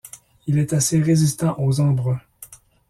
[0.47, 2.17] Il est assez résistant aux embruns.